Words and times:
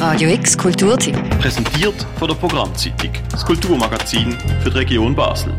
Radio 0.00 0.30
X 0.30 0.56
Kulturteam. 0.56 1.14
Präsentiert 1.40 2.06
von 2.18 2.26
der 2.26 2.34
Programmzeitung, 2.34 3.12
das 3.30 3.44
Kulturmagazin 3.44 4.32
für 4.62 4.70
die 4.70 4.78
Region 4.78 5.14
Basel. 5.14 5.52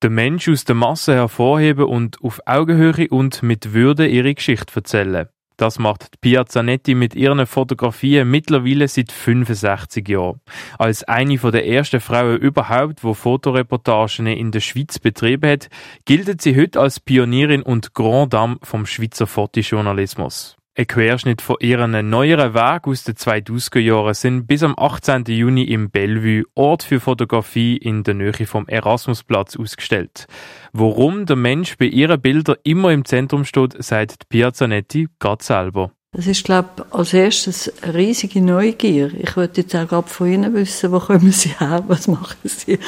Den 0.00 0.14
Mensch 0.14 0.48
aus 0.48 0.62
der 0.62 0.76
Masse 0.76 1.14
hervorheben 1.14 1.86
und 1.86 2.22
auf 2.22 2.40
Augenhöhe 2.46 3.08
und 3.10 3.42
mit 3.42 3.72
Würde 3.72 4.06
ihre 4.06 4.32
Geschichte 4.32 4.76
erzählen. 4.76 5.26
Das 5.56 5.80
macht 5.80 6.20
Pia 6.20 6.46
Zanetti 6.46 6.94
mit 6.94 7.16
ihren 7.16 7.44
Fotografien 7.48 8.30
mittlerweile 8.30 8.86
seit 8.86 9.10
65 9.10 10.08
Jahren. 10.08 10.40
Als 10.78 11.02
eine 11.02 11.36
der 11.36 11.66
ersten 11.66 11.98
Frauen 11.98 12.38
überhaupt, 12.38 13.02
wo 13.02 13.14
Fotoreportagen 13.14 14.28
in 14.28 14.52
der 14.52 14.60
Schweiz 14.60 15.00
betrieben 15.00 15.50
hat, 15.50 15.68
gilt 16.04 16.40
sie 16.40 16.56
heute 16.56 16.78
als 16.78 17.00
Pionierin 17.00 17.62
und 17.62 17.92
Grand 17.92 18.32
Dame 18.32 18.58
vom 18.62 18.86
Schweizer 18.86 19.26
Fotojournalismus. 19.26 20.56
Ein 20.76 20.88
Querschnitt 20.88 21.40
von 21.40 21.54
ihren 21.60 22.10
neueren 22.10 22.52
Weg 22.52 22.88
aus 22.88 23.04
den 23.04 23.14
2000er 23.14 23.78
Jahren 23.78 24.12
sind 24.12 24.48
bis 24.48 24.64
am 24.64 24.74
18. 24.76 25.22
Juni 25.26 25.62
im 25.62 25.88
Bellevue, 25.88 26.42
Ort 26.56 26.82
für 26.82 26.98
Fotografie 26.98 27.76
in 27.76 28.02
der 28.02 28.14
Nähe 28.14 28.44
vom 28.44 28.66
Erasmusplatz, 28.66 29.56
ausgestellt. 29.56 30.26
Warum 30.72 31.26
der 31.26 31.36
Mensch 31.36 31.78
bei 31.78 31.84
ihren 31.84 32.20
Bildern 32.20 32.56
immer 32.64 32.90
im 32.90 33.04
Zentrum 33.04 33.44
steht, 33.44 33.80
sagt 33.84 34.28
Piazzanetti 34.28 35.06
gerade 35.20 35.44
selber. 35.44 35.92
Das 36.10 36.26
ist, 36.28 36.44
glaube 36.44 36.68
ich, 36.76 36.94
als 36.94 37.12
erstes 37.12 37.72
eine 37.82 37.94
riesige 37.94 38.40
Neugier. 38.40 39.12
Ich 39.14 39.36
wollte 39.36 39.62
jetzt 39.62 39.74
auch 39.74 39.86
gerade 39.86 40.08
von 40.08 40.32
Ihnen 40.32 40.54
wissen, 40.54 40.92
wo 40.92 41.00
kommen 41.00 41.32
Sie 41.32 41.50
her, 41.58 41.84
was 41.88 42.06
machen 42.08 42.36
Sie? 42.44 42.78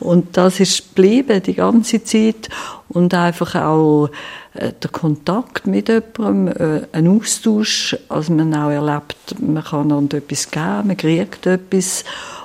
Und 0.00 0.36
das 0.36 0.58
ist 0.58 0.94
geblieben 0.94 1.42
die 1.42 1.54
ganze 1.54 2.02
Zeit. 2.02 2.48
Und 2.88 3.14
einfach 3.14 3.54
auch 3.54 4.10
der 4.54 4.90
Kontakt 4.90 5.66
mit 5.66 5.88
jemandem, 5.88 6.48
äh, 6.48 6.86
ein 6.92 7.08
Austausch, 7.08 7.96
also 8.08 8.32
man 8.32 8.54
auch 8.54 8.70
erlebt, 8.70 9.36
man 9.40 9.64
kann 9.64 9.90
einander 9.90 10.18
etwas 10.18 10.50
geben, 10.50 10.88
man 10.88 10.96
kriegt 10.96 11.46
etwas 11.46 12.04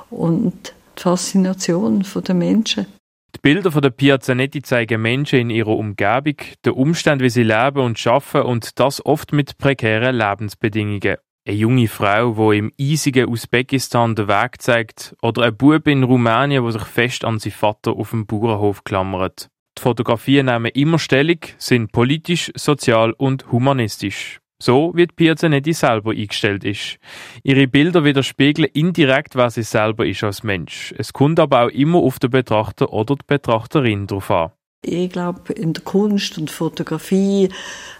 und 0.10 0.74
die 0.98 1.02
Faszination 1.02 2.06
der 2.26 2.36
Menschen. 2.36 2.88
Die 3.36 3.40
Bilder 3.42 3.72
von 3.72 3.82
der 3.82 3.90
Piazzanetti 3.90 4.62
zeigen 4.62 5.02
Menschen 5.02 5.40
in 5.40 5.50
ihrer 5.50 5.78
Umgebung, 5.78 6.38
den 6.66 6.74
Umstand, 6.74 7.22
wie 7.22 7.30
sie 7.30 7.44
leben 7.44 7.80
und 7.80 8.08
arbeiten 8.08 8.48
und 8.48 8.80
das 8.80 9.06
oft 9.06 9.34
mit 9.34 9.58
prekären 9.58 10.16
Lebensbedingungen. 10.16 11.18
Eine 11.46 11.56
junge 11.56 11.88
Frau, 11.88 12.52
die 12.52 12.58
im 12.58 12.74
eisigen 12.80 13.30
Usbekistan 13.30 14.16
den 14.16 14.28
Weg 14.28 14.62
zeigt, 14.62 15.16
oder 15.22 15.44
ein 15.44 15.56
Bub 15.56 15.88
in 15.88 16.04
Rumänien, 16.04 16.64
der 16.64 16.72
sich 16.72 16.84
fest 16.84 17.26
an 17.26 17.40
seinen 17.40 17.52
Vater 17.52 17.92
auf 17.92 18.10
dem 18.10 18.26
Bauernhof 18.26 18.84
klammert. 18.84 19.50
Die 19.78 19.82
Fotografien 19.82 20.48
nehmen 20.48 20.72
immer 20.74 20.98
Stellung, 20.98 21.38
sind 21.60 21.92
politisch, 21.92 22.52
sozial 22.56 23.14
und 23.14 23.52
humanistisch. 23.52 24.40
So 24.60 24.92
wie 24.96 25.06
Piazzanetti 25.06 25.72
selber 25.72 26.12
eingestellt 26.12 26.64
ist. 26.64 26.98
Ihre 27.44 27.68
Bilder 27.68 28.04
widerspiegeln 28.04 28.70
indirekt, 28.74 29.36
was 29.36 29.54
sie 29.54 29.62
selber 29.62 30.08
ist 30.08 30.24
als 30.24 30.42
Mensch. 30.42 30.96
Es 30.98 31.14
kommt 31.14 31.40
aber 31.40 31.66
auch 31.66 31.70
immer 31.70 32.00
auf 32.00 32.18
den 32.18 32.32
Betrachter 32.32 32.92
oder 32.92 33.16
die 33.16 33.26
Betrachterin 33.28 34.08
drauf 34.08 34.32
an. 34.32 34.50
Ich 34.82 35.12
glaube, 35.12 35.54
in 35.54 35.74
der 35.74 35.84
Kunst 35.84 36.40
und 36.40 36.50
Fotografie, 36.50 37.50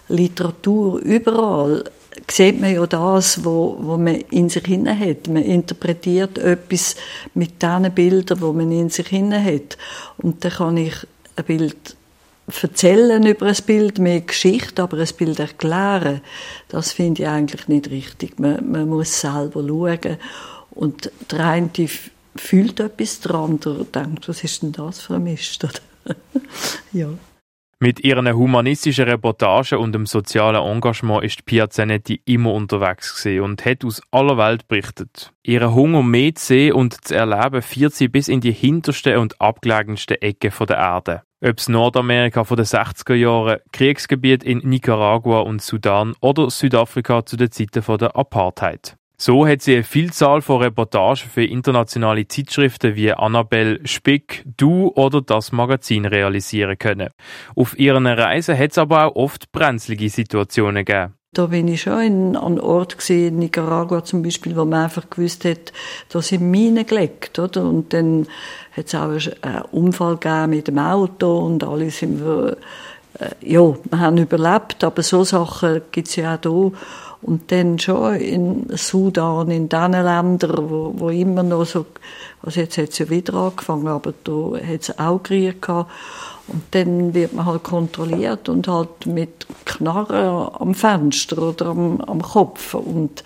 Literatur, 0.08 0.98
überall 1.00 1.84
sieht 2.28 2.60
man 2.60 2.74
ja 2.74 2.86
das, 2.86 3.44
wo, 3.44 3.76
wo 3.80 3.96
man 3.96 4.16
in 4.16 4.48
sich 4.48 4.64
hinein 4.64 4.98
hat. 4.98 5.28
Man 5.28 5.44
interpretiert 5.44 6.38
etwas 6.38 6.96
mit 7.34 7.62
diesen 7.62 7.92
Bildern, 7.94 8.40
wo 8.40 8.52
man 8.52 8.72
in 8.72 8.90
sich 8.90 9.06
hinein 9.06 9.44
hat. 9.44 9.78
Und 10.16 10.44
dann 10.44 10.52
kann 10.52 10.76
ich 10.76 11.06
ein 11.38 11.44
Bild 11.44 11.96
erzählen 12.62 13.24
über 13.26 13.46
ein 13.46 13.56
Bild, 13.66 13.98
mehr 13.98 14.20
Geschichte, 14.20 14.82
aber 14.82 14.98
ein 14.98 15.08
Bild 15.16 15.38
erklären, 15.38 16.20
das 16.68 16.92
finde 16.92 17.22
ich 17.22 17.28
eigentlich 17.28 17.68
nicht 17.68 17.90
richtig. 17.90 18.38
Man, 18.38 18.70
man 18.70 18.88
muss 18.88 19.20
selber 19.20 19.62
schauen. 19.66 20.16
Und 20.70 21.10
der 21.30 21.46
eine 21.46 21.70
fühlt 22.36 22.80
etwas, 22.80 23.20
der 23.20 23.34
andere 23.34 23.84
denkt, 23.84 24.28
was 24.28 24.44
ist 24.44 24.62
denn 24.62 24.72
das 24.72 25.00
für 25.00 25.16
ein 25.16 25.24
Mist? 25.24 25.66
ja. 26.92 27.08
Mit 27.80 28.00
ihren 28.00 28.34
humanistischen 28.34 29.04
Reportagen 29.04 29.78
und 29.78 29.92
dem 29.92 30.04
sozialen 30.04 30.64
Engagement 30.64 31.22
ist 31.22 31.44
Pia 31.44 31.70
Zanetti 31.70 32.20
immer 32.24 32.52
unterwegs 32.52 33.24
und 33.24 33.64
hat 33.64 33.84
aus 33.84 34.02
aller 34.10 34.36
Welt 34.36 34.66
berichtet. 34.66 35.32
Ihren 35.44 35.72
Hunger 35.72 36.02
mehr 36.02 36.34
zu 36.34 36.46
sehen 36.46 36.72
und 36.72 37.06
zu 37.06 37.14
erleben 37.14 37.62
führt 37.62 37.94
sie 37.94 38.08
bis 38.08 38.26
in 38.26 38.40
die 38.40 38.50
hintersten 38.50 39.18
und 39.18 39.40
abgelegensten 39.40 40.16
Ecken 40.20 40.52
der 40.66 40.76
Erde. 40.76 41.22
Ob 41.40 41.58
es 41.58 41.68
Nordamerika 41.68 42.42
von 42.42 42.56
den 42.56 42.66
60er 42.66 43.14
Jahren, 43.14 43.60
Kriegsgebiet 43.72 44.42
in 44.42 44.58
Nicaragua 44.58 45.40
und 45.40 45.62
Sudan 45.62 46.14
oder 46.20 46.50
Südafrika 46.50 47.24
zu 47.24 47.36
den 47.36 47.52
Zeiten 47.52 47.96
der 47.96 48.16
Apartheid. 48.16 48.96
So 49.16 49.46
hat 49.46 49.62
sie 49.62 49.74
eine 49.74 49.84
Vielzahl 49.84 50.42
von 50.42 50.62
Reportagen 50.62 51.28
für 51.28 51.44
internationale 51.44 52.26
Zeitschriften 52.26 52.96
wie 52.96 53.12
Annabelle, 53.12 53.78
Spick, 53.84 54.44
Du 54.56 54.88
oder 54.96 55.20
das 55.20 55.52
Magazin 55.52 56.06
realisieren 56.06 56.76
können. 56.76 57.10
Auf 57.54 57.78
ihren 57.78 58.08
Reisen 58.08 58.58
hat 58.58 58.72
es 58.72 58.78
aber 58.78 59.06
auch 59.06 59.14
oft 59.14 59.52
brenzlige 59.52 60.08
Situationen 60.08 60.84
gegeben. 60.84 61.17
Da 61.38 61.46
bin 61.46 61.68
ich 61.68 61.82
schon 61.82 62.00
in, 62.00 62.36
an 62.36 62.58
Ort 62.58 62.98
gesehen, 62.98 63.34
in 63.34 63.38
Nicaragua 63.38 64.02
zum 64.02 64.24
Beispiel, 64.24 64.56
wo 64.56 64.64
man 64.64 64.82
einfach 64.82 65.08
gewusst 65.08 65.44
hat, 65.44 65.72
da 66.08 66.20
sind 66.20 66.50
Minen 66.50 66.84
gelegt, 66.84 67.38
oder? 67.38 67.62
Und 67.62 67.92
dann 67.92 68.26
hat 68.76 68.86
es 68.86 68.94
auch 68.96 69.12
einen 69.42 69.62
Unfall 69.70 70.16
gegeben 70.16 70.50
mit 70.50 70.66
dem 70.66 70.80
Auto 70.80 71.38
und 71.38 71.62
alle 71.62 71.92
sind 71.92 72.24
wir, 72.24 72.56
ja, 73.40 73.60
wir 73.60 73.98
haben 73.98 74.18
überlebt, 74.18 74.84
aber 74.84 75.02
so 75.02 75.24
Sachen 75.24 75.82
gibt 75.90 76.08
es 76.08 76.16
ja 76.16 76.36
auch 76.36 76.40
hier. 76.42 76.72
Und 77.20 77.50
dann 77.50 77.80
schon 77.80 78.14
in 78.14 78.66
Sudan, 78.76 79.50
in 79.50 79.68
diesen 79.68 79.90
Ländern, 79.90 80.70
wo, 80.70 80.94
wo 80.96 81.10
immer 81.10 81.42
noch 81.42 81.64
so, 81.64 81.86
also 82.42 82.60
jetzt 82.60 82.78
hat 82.78 82.90
es 82.90 82.98
ja 82.98 83.10
wieder 83.10 83.34
angefangen, 83.34 83.88
aber 83.88 84.14
da 84.22 84.52
hat 84.56 84.82
es 84.82 84.98
auch 84.98 85.20
Krieg 85.20 85.60
gehabt. 85.60 85.90
Und 86.46 86.62
dann 86.70 87.14
wird 87.14 87.34
man 87.34 87.44
halt 87.44 87.64
kontrolliert 87.64 88.48
und 88.48 88.68
halt 88.68 89.06
mit 89.06 89.46
Knarren 89.64 90.48
am 90.60 90.74
Fenster 90.74 91.42
oder 91.42 91.66
am, 91.66 92.00
am 92.00 92.22
Kopf. 92.22 92.74
Und 92.74 93.24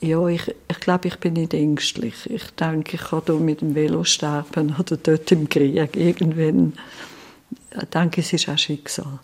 ja, 0.00 0.26
ich, 0.28 0.54
ich 0.68 0.80
glaube, 0.80 1.08
ich 1.08 1.18
bin 1.18 1.32
nicht 1.34 1.54
ängstlich. 1.54 2.30
Ich 2.30 2.50
denke, 2.52 2.94
ich 2.94 3.02
kann 3.02 3.22
hier 3.26 3.34
mit 3.34 3.60
dem 3.60 3.74
Velo 3.74 4.04
sterben 4.04 4.76
oder 4.78 4.96
dort 4.96 5.32
im 5.32 5.48
Krieg. 5.48 5.96
Irgendwann 5.96 6.74
ich, 7.50 8.18
es 8.18 8.32
ist 8.32 8.48
auch 8.48 8.58
Schicksal. 8.58 9.20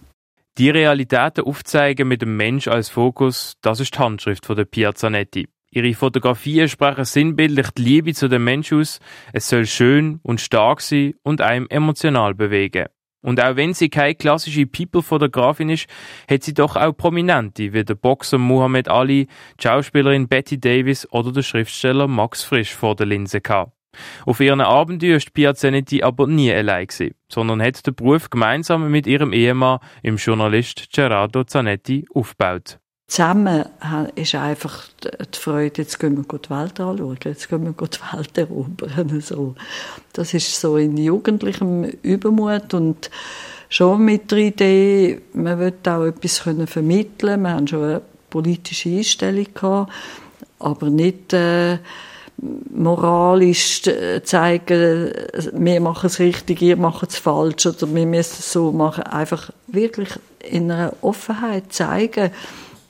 Die 0.57 0.71
Realitäten 0.71 1.45
aufzeigen 1.45 2.07
mit 2.07 2.23
dem 2.23 2.37
Mensch 2.37 2.69
als 2.69 2.89
Fokus, 2.89 3.55
das 3.61 3.81
ist 3.81 3.95
die 3.95 3.99
Handschrift 3.99 4.47
von 4.47 4.57
der 4.57 4.65
Piazzanetti. 4.65 5.49
Ihre 5.73 5.93
Fotografien 5.95 6.69
sprechen 6.69 7.05
sinnbildlich 7.05 7.71
die 7.71 7.83
Liebe 7.83 8.15
zu 8.15 8.29
dem 8.29 8.45
Menschen 8.45 8.81
aus. 8.81 9.01
Es 9.33 9.49
soll 9.49 9.67
schön 9.67 10.21
und 10.23 10.41
stark 10.41 10.81
sein 10.81 11.15
und 11.25 11.41
einem 11.41 11.67
emotional 11.69 12.35
bewegen. 12.35 12.87
Und 13.25 13.43
auch 13.43 13.57
wenn 13.57 13.75
sie 13.75 13.89
keine 13.89 14.15
klassische 14.15 14.67
People-Fotografin 14.67 15.71
ist, 15.71 15.89
hat 16.31 16.45
sie 16.45 16.55
doch 16.55 16.77
auch 16.77 16.93
Prominente 16.93 17.73
wie 17.73 17.85
der 17.85 17.95
Boxer 17.97 18.39
Muhammad 18.39 18.87
Ali, 18.87 19.27
die 19.59 19.63
Schauspielerin 19.63 20.29
Betty 20.29 20.61
Davis 20.61 21.11
oder 21.11 21.33
der 21.33 21.43
Schriftsteller 21.43 22.07
Max 22.07 22.45
Frisch 22.45 22.75
vor 22.75 22.95
der 22.95 23.07
Linse 23.07 23.41
gehabt. 23.41 23.73
Auf 24.27 24.41
ihren 24.41 24.61
Abenteuer 24.61 25.17
ist 25.17 25.33
Pia 25.35 25.55
Zanetti 25.55 26.03
aber 26.03 26.27
nie 26.27 26.53
allein 26.53 26.87
gewesen, 26.87 27.15
sondern 27.29 27.63
hat 27.63 27.87
den 27.87 27.95
Beruf 27.95 28.31
gemeinsam 28.31 28.91
mit 28.91 29.07
ihrem 29.07 29.33
Ehemann, 29.33 29.81
dem 30.03 30.17
Journalist 30.17 30.89
Gerardo 30.93 31.45
Zanetti, 31.45 32.07
aufgebaut 32.15 32.79
zusammen 33.07 33.65
ist 34.15 34.35
einfach 34.35 34.89
die 35.01 35.39
Freude, 35.39 35.83
jetzt 35.83 36.01
gehen 36.01 36.17
wir 36.17 36.39
die 36.39 36.51
Welt 36.51 36.81
anschauen, 36.81 37.19
jetzt 37.25 37.49
gehen 37.49 37.65
wir 37.65 37.73
die 37.73 38.17
Welt 38.17 38.39
erobern. 38.39 39.23
Das 40.13 40.35
ist 40.35 40.61
so 40.61 40.77
in 40.77 40.97
jugendlichem 40.97 41.85
Übermut 42.03 42.75
und 42.75 43.11
schon 43.69 44.05
mit 44.05 44.31
der 44.31 44.39
Idee, 44.39 45.21
man 45.33 45.59
will 45.59 45.75
auch 45.87 46.05
etwas 46.05 46.43
können 46.43 46.67
vermitteln 46.67 47.43
Wir 47.43 47.51
haben 47.51 47.67
schon 47.67 47.85
eine 47.85 48.03
politische 48.31 48.91
Einstellung 48.91 49.47
gehabt, 49.53 49.93
aber 50.59 50.91
nicht 50.91 51.33
äh, 51.33 51.79
moralisch 52.37 53.83
zeigen, 54.25 55.13
wir 55.53 55.81
machen 55.81 56.07
es 56.07 56.19
richtig, 56.19 56.61
ihr 56.63 56.77
macht 56.77 57.11
es 57.11 57.19
falsch 57.19 57.67
oder 57.67 57.95
wir 57.95 58.07
müssen 58.07 58.37
es 58.41 58.53
so 58.53 58.73
machen. 58.73 59.05
Einfach 59.05 59.51
wirklich 59.67 60.11
in 60.41 60.71
einer 60.71 60.93
Offenheit 61.01 61.73
zeigen, 61.73 62.31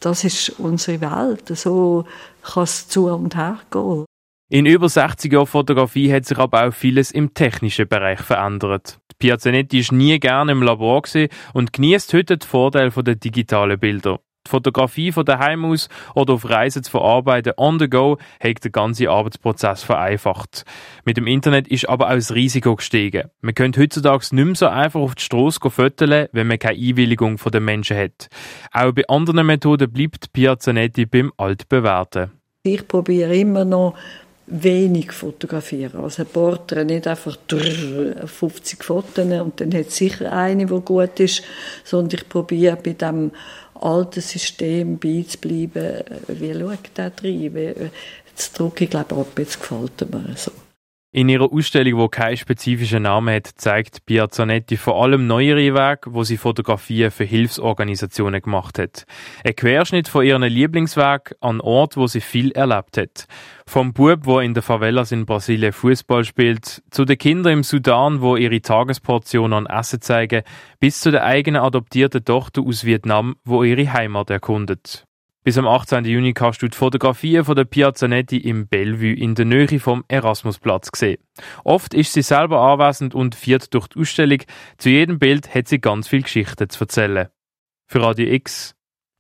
das 0.01 0.25
ist 0.25 0.59
unsere 0.59 1.01
Welt. 1.01 1.49
So 1.57 2.05
kann 2.43 2.65
es 2.65 2.89
zu 2.89 3.07
und 3.07 3.37
her 3.37 3.59
gehen. 3.71 4.05
In 4.51 4.67
über 4.67 4.89
60 4.89 5.33
Jahren 5.33 5.47
Fotografie 5.47 6.13
hat 6.13 6.27
sich 6.27 6.39
aber 6.39 6.69
auch 6.69 6.75
vieles 6.75 7.11
im 7.11 7.33
technischen 7.33 7.89
Bereich 7.89 8.21
verändert. 8.21 8.99
Piazzanetti 9.19 9.79
ist 9.79 9.93
nie 9.93 10.19
gerne 10.21 10.53
im 10.53 10.63
Labor 10.63 11.03
und 11.55 11.73
genießt 11.73 12.13
heute 12.13 12.37
den 12.37 12.47
Vorteil 12.47 12.91
der 12.91 13.15
digitalen 13.15 13.79
Bilder. 13.79 14.21
Die 14.47 14.51
Fotografie 14.51 15.11
von 15.11 15.25
daheim 15.25 15.65
aus 15.65 15.89
oder 16.15 16.35
auf 16.35 16.49
Reisen 16.49 16.83
zu 16.83 16.91
verarbeiten 16.91 17.55
on 17.57 17.79
the 17.79 17.89
go 17.89 18.19
hat 18.41 18.63
den 18.63 18.73
ganzen 18.73 19.09
Arbeitsprozess 19.09 19.83
vereinfacht. 19.83 20.65
Mit 21.07 21.17
dem 21.17 21.27
Internet 21.27 21.67
ist 21.69 21.89
aber 21.89 22.09
auch 22.09 22.15
das 22.15 22.35
Risiko 22.35 22.77
gestiegen. 22.77 23.31
Man 23.41 23.55
könnte 23.55 23.81
heutzutage 23.81 24.35
nicht 24.35 24.45
mehr 24.45 24.55
so 24.55 24.67
einfach 24.67 25.01
auf 25.01 25.15
die 25.15 25.23
Strasse 25.23 25.61
fotografieren, 25.61 26.29
wenn 26.33 26.47
man 26.47 26.59
keine 26.59 26.79
Einwilligung 26.79 27.39
von 27.39 27.53
den 27.53 27.65
Menschen 27.65 27.97
hat. 27.97 28.29
Auch 28.73 28.93
bei 28.93 29.07
anderen 29.09 29.47
Methoden 29.47 29.91
bleibt 29.91 30.33
Piazzanetti 30.33 31.07
beim 31.07 31.33
Altbewährten. 31.37 32.31
Ich 32.65 32.87
probiere 32.87 33.37
immer 33.37 33.65
noch 33.65 33.95
wenig 34.47 35.13
fotografieren. 35.13 36.03
Also 36.03 36.23
ein 36.23 36.29
Porträt 36.29 36.85
nicht 36.85 37.07
einfach 37.07 37.37
50 37.47 38.85
Fotos 38.85 39.25
und 39.25 39.61
dann 39.61 39.75
hat 39.75 39.91
sicher 39.91 40.33
eine, 40.33 40.67
die 40.67 40.81
gut 40.81 41.19
ist, 41.21 41.43
sondern 41.83 42.21
ich 42.21 42.29
probiere 42.29 42.77
bei 42.77 42.93
dem 42.93 43.33
alten 43.75 44.21
System 44.21 44.99
beizubleiben. 44.99 46.05
Wie 46.29 46.55
schaut 46.55 46.91
der 46.97 47.13
rein? 47.23 47.91
Jetzt 48.27 48.59
drücke 48.59 48.85
ich 48.85 48.91
glaube 48.91 49.15
ab, 49.15 49.39
jetzt 49.39 49.61
gefällt 49.61 50.11
mir 50.11 50.35
so. 50.37 50.51
In 51.17 51.29
ihrer 51.29 51.53
Ausstellung, 51.53 52.01
die 52.01 52.09
keinen 52.09 52.37
spezifischen 52.37 53.05
Namen 53.05 53.37
hat, 53.37 53.47
zeigt 53.47 54.05
Piazzanetti 54.05 54.77
vor 54.77 55.01
allem 55.01 55.29
neuere 55.29 55.73
Wege, 55.73 56.13
wo 56.13 56.25
sie 56.25 56.37
Fotografien 56.37 57.13
für 57.13 57.23
Hilfsorganisationen 57.23 58.43
gemacht 58.43 58.81
hat. 58.81 59.07
Ein 59.45 59.55
Querschnitt 59.55 60.09
von 60.09 60.27
ihren 60.27 60.43
Lieblingsweg 60.43 61.37
an 61.41 61.61
Ort, 61.61 61.97
wo 61.97 62.09
sie 62.09 62.21
viel 62.21 62.51
erlebt 62.51 62.97
hat. 62.97 63.29
Vom 63.65 63.93
Bub, 63.93 64.27
wo 64.27 64.41
in 64.41 64.55
der 64.55 64.65
Favelas 64.65 65.13
in 65.13 65.25
Brasilien 65.25 65.73
Fußball 65.73 66.25
spielt, 66.25 66.83
zu 66.91 67.05
den 67.05 67.17
Kindern 67.17 67.53
im 67.53 67.63
Sudan, 67.63 68.21
wo 68.21 68.35
ihre 68.35 68.61
Tagesportion 68.61 69.53
an 69.53 69.67
Essen 69.67 70.01
zeigen, 70.01 70.43
bis 70.81 70.99
zu 70.99 71.13
der 71.13 71.23
eigenen 71.23 71.63
adoptierten 71.63 72.25
Tochter 72.25 72.63
aus 72.63 72.85
Vietnam, 72.85 73.37
wo 73.45 73.63
ihre 73.63 73.93
Heimat 73.93 74.31
erkundet. 74.31 75.07
Bis 75.45 75.59
am 75.59 75.67
18. 75.67 76.07
Juni 76.07 76.33
kannst 76.33 76.63
du 76.63 76.69
die 76.69 76.77
Fotografien 76.77 77.45
von 77.45 77.55
der 77.55 77.67
Piazzanetti 77.67 78.39
im 78.39 78.67
Bellevue 78.67 79.13
in 79.13 79.35
der 79.35 79.45
Nähe 79.45 79.79
vom 79.79 80.03
Erasmusplatz 80.09 80.89
sehen. 80.97 81.23
Oft 81.65 81.93
ist 81.93 82.15
sie 82.15 82.23
selber 82.23 82.63
anwesend 82.63 83.15
und 83.15 83.35
führt 83.35 83.75
durch 83.75 83.87
die 83.89 84.01
Ausstellung. 84.01 84.39
Zu 84.79 84.89
jedem 84.89 85.19
Bild 85.19 85.55
hat 85.55 85.69
sie 85.69 85.83
ganz 85.83 86.09
viel 86.09 86.23
Geschichten 86.23 86.71
zu 86.71 86.81
erzählen. 86.81 87.29
Für 87.87 88.01
Radio 88.01 88.27
X, 88.33 88.75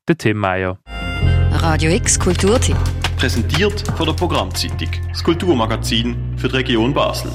der 0.08 0.16
Tim 0.16 0.38
Meyer. 0.38 0.78
Radio 1.50 1.90
X 1.90 2.18
Kulturtipp. 2.18 2.78
Präsentiert 3.18 3.84
von 3.94 4.06
der 4.06 4.14
Programmzeitung, 4.14 4.88
das 5.10 5.22
Kulturmagazin 5.22 6.16
für 6.38 6.48
die 6.48 6.56
Region 6.56 6.94
Basel. 6.94 7.30